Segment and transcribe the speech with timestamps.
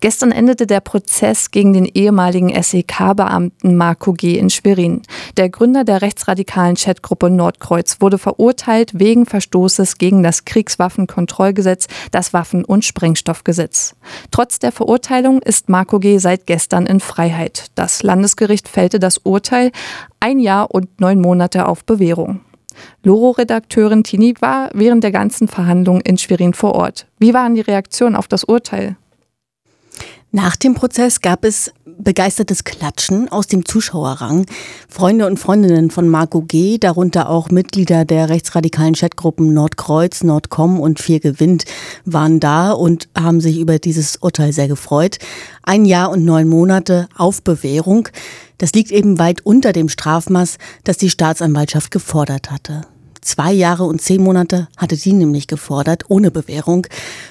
[0.00, 4.38] Gestern endete der Prozess gegen den ehemaligen SEK-Beamten Marco G.
[4.38, 5.02] in Schwerin.
[5.36, 12.64] Der Gründer der rechtsradikalen Chatgruppe Nordkreuz wurde verurteilt wegen Verstoßes gegen das Kriegswaffenkontrollgesetz, das Waffen-
[12.64, 13.96] und Sprengstoffgesetz.
[14.30, 16.18] Trotz der Verurteilung ist Marco G.
[16.18, 17.66] seit gestern in Freiheit.
[17.74, 19.72] Das Landesgericht fällte das Urteil
[20.20, 22.40] ein Jahr und neun Monate auf Bewährung.
[23.02, 27.06] Loro-Redakteurin Tini war während der ganzen Verhandlungen in Schwerin vor Ort.
[27.18, 28.96] Wie waren die Reaktionen auf das Urteil?
[30.30, 34.44] Nach dem Prozess gab es begeistertes Klatschen aus dem Zuschauerrang.
[34.86, 41.00] Freunde und Freundinnen von Marco G., darunter auch Mitglieder der rechtsradikalen Chatgruppen Nordkreuz, Nordcom und
[41.00, 41.64] Vier Gewinnt,
[42.04, 45.18] waren da und haben sich über dieses Urteil sehr gefreut.
[45.62, 48.08] Ein Jahr und neun Monate auf Bewährung.
[48.58, 52.82] Das liegt eben weit unter dem Strafmaß, das die Staatsanwaltschaft gefordert hatte.
[53.20, 56.86] Zwei Jahre und zehn Monate hatte sie nämlich gefordert, ohne Bewährung.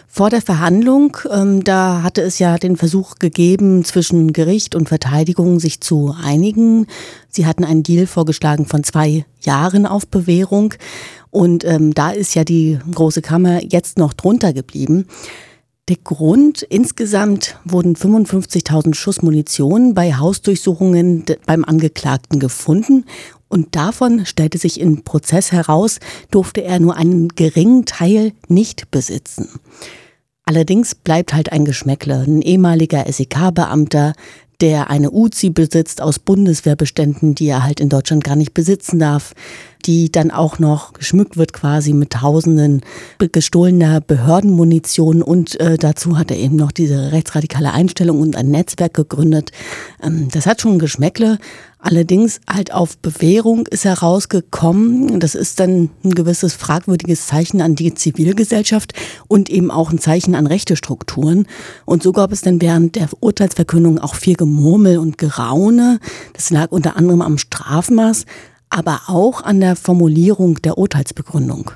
[0.07, 5.59] Vor der Verhandlung, ähm, da hatte es ja den Versuch gegeben, zwischen Gericht und Verteidigung
[5.59, 6.87] sich zu einigen.
[7.29, 10.73] Sie hatten einen Deal vorgeschlagen von zwei Jahren auf Bewährung.
[11.29, 15.05] Und ähm, da ist ja die Große Kammer jetzt noch drunter geblieben.
[15.89, 23.05] Der Grund, insgesamt wurden 55.000 Schuss Munition bei Hausdurchsuchungen beim Angeklagten gefunden
[23.49, 25.99] und davon stellte sich im Prozess heraus,
[26.31, 29.47] durfte er nur einen geringen Teil nicht besitzen.
[30.45, 32.23] Allerdings bleibt halt ein Geschmäckle.
[32.25, 34.13] Ein ehemaliger SEK-Beamter,
[34.61, 39.33] der eine Uzi besitzt aus Bundeswehrbeständen, die er halt in Deutschland gar nicht besitzen darf,
[39.85, 42.81] die dann auch noch geschmückt wird quasi mit tausenden
[43.19, 48.93] gestohlener Behördenmunition und äh, dazu hat er eben noch diese rechtsradikale Einstellung und ein Netzwerk
[48.93, 49.51] gegründet.
[50.01, 51.37] Ähm, das hat schon Geschmäckle.
[51.79, 55.19] Allerdings halt auf Bewährung ist er rausgekommen.
[55.19, 58.93] Das ist dann ein gewisses fragwürdiges Zeichen an die Zivilgesellschaft
[59.27, 61.45] und eben auch ein Zeichen an rechte Strukturen.
[61.85, 65.99] Und so gab es dann während der Urteilsverkündung auch viel Gemurmel und Geraune.
[66.33, 68.25] Das lag unter anderem am Strafmaß,
[68.69, 71.71] aber auch an der Formulierung der Urteilsbegründung.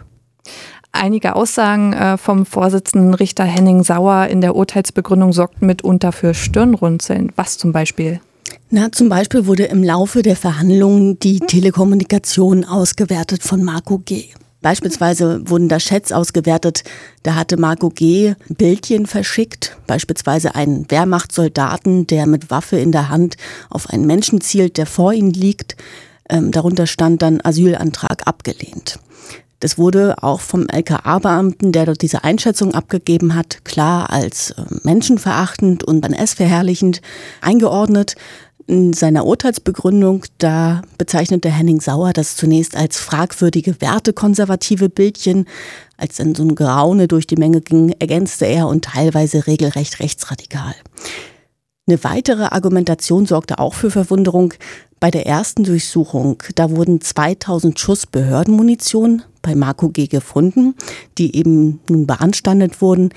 [0.92, 7.32] Einige Aussagen äh, vom Vorsitzenden Richter Henning Sauer in der Urteilsbegründung sorgten mitunter für Stirnrunzeln.
[7.38, 8.20] Was zum Beispiel?
[8.70, 14.26] Na, zum Beispiel wurde im Laufe der Verhandlungen die Telekommunikation ausgewertet von Marco G.
[14.62, 16.84] Beispielsweise wurden da Chats ausgewertet,
[17.24, 18.36] da hatte Marco G.
[18.50, 23.38] Bildchen verschickt, beispielsweise einen Wehrmachtssoldaten, der mit Waffe in der Hand
[23.70, 25.78] auf einen Menschen zielt, der vor ihm liegt.
[26.32, 29.00] Ähm, darunter stand dann Asylantrag abgelehnt.
[29.60, 35.84] Das wurde auch vom LKA-Beamten, der dort diese Einschätzung abgegeben hat, klar als äh, menschenverachtend
[35.84, 37.02] und NS-verherrlichend
[37.42, 38.16] eingeordnet.
[38.66, 45.46] In seiner Urteilsbegründung, da bezeichnete Henning Sauer das zunächst als fragwürdige wertekonservative Bildchen.
[45.98, 50.74] Als dann so ein Graune durch die Menge ging, ergänzte er und teilweise regelrecht rechtsradikal.
[51.88, 54.54] Eine weitere Argumentation sorgte auch für Verwunderung.
[55.02, 60.06] Bei der ersten Durchsuchung, da wurden 2000 Schuss Behördenmunition bei Marco G.
[60.06, 60.76] gefunden,
[61.18, 63.10] die eben nun beanstandet wurden.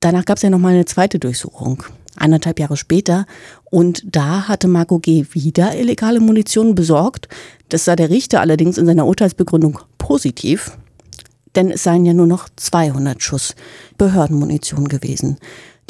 [0.00, 1.84] Danach gab es ja nochmal eine zweite Durchsuchung,
[2.16, 3.26] eineinhalb Jahre später.
[3.70, 5.24] Und da hatte Marco G.
[5.30, 7.28] wieder illegale Munition besorgt.
[7.68, 10.76] Das sah der Richter allerdings in seiner Urteilsbegründung positiv,
[11.54, 13.54] denn es seien ja nur noch 200 Schuss
[13.98, 15.38] Behördenmunition gewesen.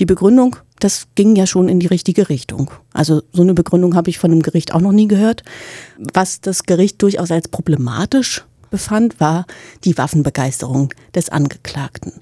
[0.00, 2.70] Die Begründung, das ging ja schon in die richtige Richtung.
[2.92, 5.42] Also so eine Begründung habe ich von einem Gericht auch noch nie gehört.
[5.98, 9.46] Was das Gericht durchaus als problematisch befand, war
[9.84, 12.12] die Waffenbegeisterung des Angeklagten.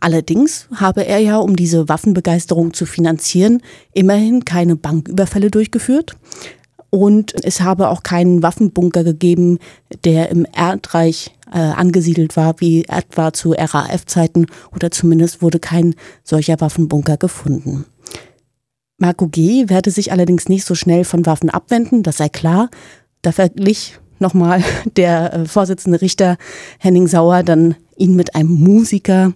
[0.00, 6.16] Allerdings habe er ja, um diese Waffenbegeisterung zu finanzieren, immerhin keine Banküberfälle durchgeführt.
[6.90, 9.58] Und es habe auch keinen Waffenbunker gegeben,
[10.04, 15.94] der im Erdreich äh, angesiedelt war, wie etwa zu RAF-Zeiten, oder zumindest wurde kein
[16.24, 17.84] solcher Waffenbunker gefunden.
[18.98, 19.68] Marco G.
[19.68, 22.68] werde sich allerdings nicht so schnell von Waffen abwenden, das sei klar.
[23.22, 24.62] Da verglich nochmal
[24.96, 26.36] der äh, Vorsitzende Richter
[26.78, 29.32] Henning Sauer dann ihn mit einem Musiker.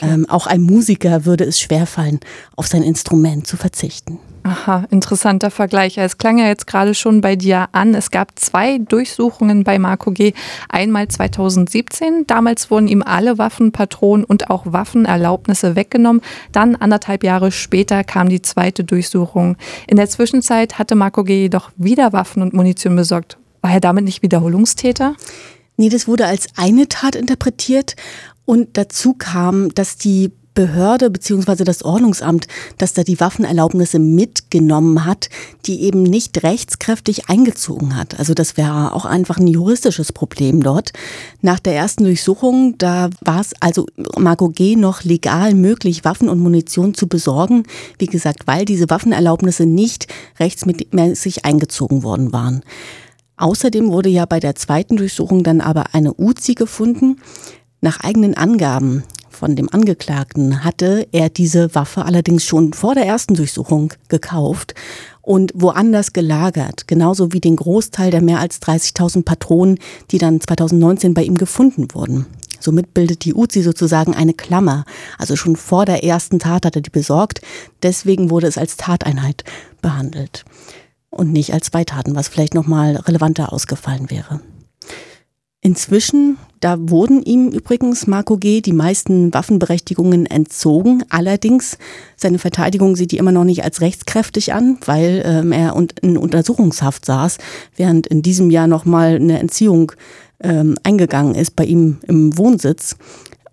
[0.00, 2.20] Ähm, auch ein Musiker würde es schwerfallen,
[2.56, 4.18] auf sein Instrument zu verzichten.
[4.46, 5.96] Aha, interessanter Vergleich.
[5.96, 7.94] Es klang ja jetzt gerade schon bei dir an.
[7.94, 10.34] Es gab zwei Durchsuchungen bei Marco G.
[10.68, 12.26] Einmal 2017.
[12.26, 16.20] Damals wurden ihm alle Waffen, Patronen und auch Waffenerlaubnisse weggenommen.
[16.52, 19.56] Dann anderthalb Jahre später kam die zweite Durchsuchung.
[19.86, 21.44] In der Zwischenzeit hatte Marco G.
[21.44, 23.38] jedoch wieder Waffen und Munition besorgt.
[23.62, 25.14] War er damit nicht Wiederholungstäter?
[25.76, 27.96] Nee, das wurde als eine Tat interpretiert.
[28.44, 31.64] Und dazu kam, dass die Behörde bzw.
[31.64, 32.46] das Ordnungsamt,
[32.78, 35.28] das da die Waffenerlaubnisse mitgenommen hat,
[35.66, 38.18] die eben nicht rechtskräftig eingezogen hat.
[38.18, 40.92] Also das wäre auch einfach ein juristisches Problem dort.
[41.42, 43.86] Nach der ersten Durchsuchung, da war es also
[44.16, 44.76] Marco G.
[44.76, 47.64] noch legal möglich, Waffen und Munition zu besorgen.
[47.98, 50.06] Wie gesagt, weil diese Waffenerlaubnisse nicht
[50.38, 52.62] rechtsmäßig eingezogen worden waren.
[53.36, 57.16] Außerdem wurde ja bei der zweiten Durchsuchung dann aber eine Uzi gefunden.
[57.80, 63.34] Nach eigenen Angaben von dem Angeklagten hatte er diese Waffe allerdings schon vor der ersten
[63.34, 64.74] Durchsuchung gekauft
[65.20, 69.78] und woanders gelagert, genauso wie den Großteil der mehr als 30.000 Patronen,
[70.12, 72.26] die dann 2019 bei ihm gefunden wurden.
[72.60, 74.86] Somit bildet die Uzi sozusagen eine Klammer.
[75.18, 77.42] Also schon vor der ersten Tat hat er die besorgt.
[77.82, 79.44] Deswegen wurde es als Tateinheit
[79.82, 80.44] behandelt
[81.14, 84.40] und nicht als zwei Taten, was vielleicht nochmal relevanter ausgefallen wäre.
[85.66, 88.60] Inzwischen, da wurden ihm übrigens Marco G.
[88.60, 91.04] die meisten Waffenberechtigungen entzogen.
[91.08, 91.78] Allerdings,
[92.16, 97.06] seine Verteidigung sieht die immer noch nicht als rechtskräftig an, weil ähm, er in Untersuchungshaft
[97.06, 97.38] saß,
[97.76, 99.92] während in diesem Jahr nochmal eine Entziehung
[100.42, 102.96] ähm, eingegangen ist bei ihm im Wohnsitz.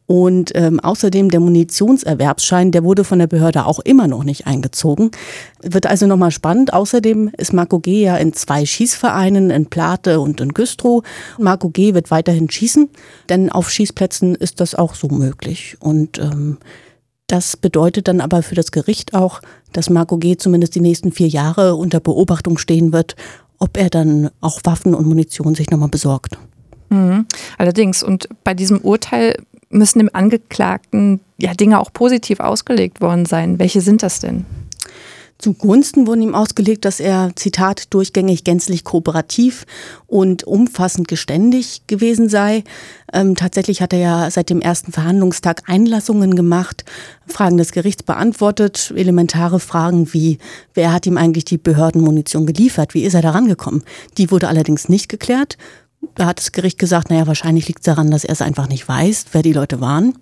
[0.08, 5.12] Und ähm, außerdem der Munitionserwerbsschein, der wurde von der Behörde auch immer noch nicht eingezogen.
[5.62, 6.74] Wird also nochmal spannend.
[6.74, 8.04] Außerdem ist Marco G.
[8.04, 11.04] ja in zwei Schießvereinen, in Plate und in Güstrow.
[11.40, 11.94] Marco G.
[11.94, 12.90] wird weiterhin schießen,
[13.30, 15.78] denn auf Schießplätzen ist das auch so möglich.
[15.80, 16.58] Und ähm,
[17.28, 20.36] das bedeutet dann aber für das Gericht auch, dass Marco G.
[20.36, 23.16] zumindest die nächsten vier Jahre unter Beobachtung stehen wird,
[23.60, 26.38] ob er dann auch Waffen und Munition sich nochmal besorgt.
[26.90, 27.26] Mhm.
[27.58, 29.38] Allerdings, und bei diesem Urteil
[29.72, 33.60] müssen dem Angeklagten ja Dinge auch positiv ausgelegt worden sein.
[33.60, 34.46] Welche sind das denn?
[35.42, 39.66] Zugunsten wurden ihm ausgelegt, dass er, Zitat, durchgängig gänzlich kooperativ
[40.06, 42.64] und umfassend geständig gewesen sei.
[43.12, 46.86] Ähm, tatsächlich hat er ja seit dem ersten Verhandlungstag Einlassungen gemacht,
[47.26, 50.38] Fragen des Gerichts beantwortet, elementare Fragen wie,
[50.76, 53.84] wer hat ihm eigentlich die Behördenmunition geliefert, wie ist er daran gekommen?
[54.18, 55.58] Die wurde allerdings nicht geklärt.
[56.16, 58.88] Da hat das Gericht gesagt, naja, wahrscheinlich liegt es daran, dass er es einfach nicht
[58.88, 60.18] weiß, wer die Leute waren.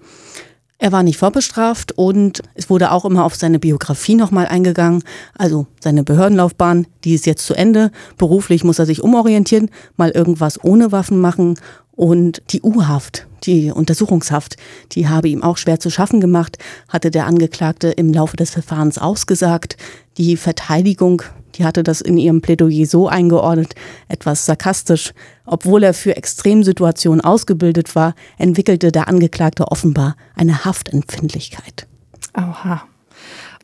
[0.81, 5.03] Er war nicht vorbestraft und es wurde auch immer auf seine Biografie nochmal eingegangen.
[5.38, 7.91] Also seine Behördenlaufbahn, die ist jetzt zu Ende.
[8.18, 11.59] Beruflich muss er sich umorientieren, mal irgendwas ohne Waffen machen.
[11.92, 14.56] Und die U-Haft, die Untersuchungshaft,
[14.94, 16.57] die habe ihm auch schwer zu schaffen gemacht,
[16.88, 19.75] hatte der Angeklagte im Laufe des Verfahrens ausgesagt.
[20.18, 21.24] Die Verteidigung
[21.56, 23.75] die hatte das in ihrem Plädoyer so eingeordnet,
[24.07, 25.13] etwas sarkastisch.
[25.46, 31.88] Obwohl er für Extremsituationen ausgebildet war, entwickelte der Angeklagte offenbar eine Haftempfindlichkeit.
[32.34, 32.84] Aha.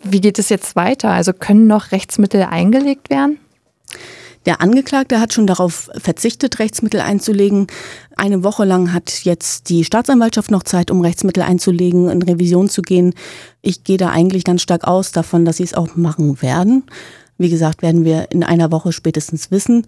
[0.04, 1.10] Wie geht es jetzt weiter?
[1.10, 3.40] Also können noch Rechtsmittel eingelegt werden?
[4.46, 7.66] Der Angeklagte hat schon darauf verzichtet, Rechtsmittel einzulegen.
[8.16, 12.84] Eine Woche lang hat jetzt die Staatsanwaltschaft noch Zeit, um Rechtsmittel einzulegen, in Revision zu
[12.84, 13.16] gehen.
[13.64, 16.84] Ich gehe da eigentlich ganz stark aus davon, dass sie es auch machen werden.
[17.38, 19.86] Wie gesagt, werden wir in einer Woche spätestens wissen.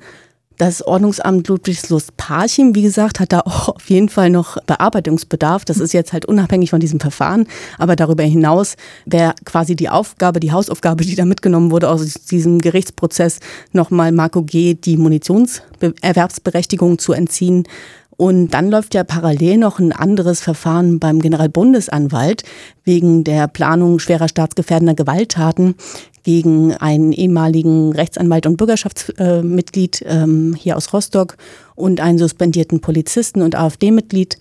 [0.58, 5.66] Das Ordnungsamt Ludwigslust-Parchim, wie gesagt, hat da auch auf jeden Fall noch Bearbeitungsbedarf.
[5.66, 7.46] Das ist jetzt halt unabhängig von diesem Verfahren.
[7.78, 12.58] Aber darüber hinaus wäre quasi die Aufgabe, die Hausaufgabe, die da mitgenommen wurde aus diesem
[12.58, 13.40] Gerichtsprozess,
[13.72, 14.74] nochmal Marco G.
[14.74, 17.68] die Munitionserwerbsberechtigung zu entziehen.
[18.18, 22.44] Und dann läuft ja parallel noch ein anderes Verfahren beim Generalbundesanwalt
[22.84, 25.75] wegen der Planung schwerer staatsgefährdender Gewalttaten
[26.24, 31.38] gegen einen ehemaligen Rechtsanwalt und Bürgerschaftsmitglied ähm, hier aus Rostock
[31.75, 34.40] und einen suspendierten Polizisten und AfD-Mitglied.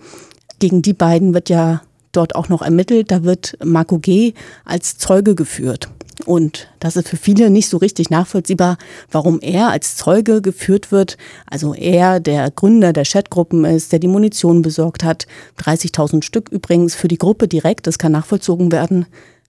[0.58, 1.82] Gegen die beiden wird ja
[2.12, 3.10] dort auch noch ermittelt.
[3.10, 4.32] Da wird Marco G.
[4.64, 5.90] als Zeuge geführt.
[6.24, 8.78] Und das ist für viele nicht so richtig nachvollziehbar,
[9.10, 11.18] warum er als Zeuge geführt wird.
[11.46, 15.26] Also er, der Gründer der Chatgruppen ist, der die Munition besorgt hat.
[15.60, 17.86] 30.000 Stück übrigens für die Gruppe direkt.
[17.86, 19.06] Das kann nachvollzogen werden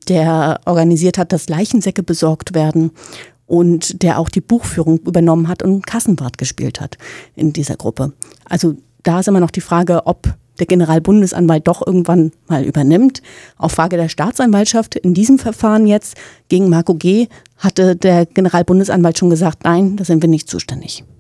[0.10, 2.92] der organisiert hat, dass Leichensäcke besorgt werden
[3.46, 6.98] und der auch die Buchführung übernommen hat und Kassenwart gespielt hat
[7.36, 8.14] in dieser Gruppe.
[8.46, 13.22] Also da ist immer noch die Frage, ob der Generalbundesanwalt doch irgendwann mal übernimmt.
[13.58, 16.18] Auf Frage der Staatsanwaltschaft in diesem Verfahren jetzt
[16.50, 17.28] gegen Marco G.
[17.58, 21.04] hatte der Generalbundesanwalt schon gesagt, nein, da sind wir nicht zuständig.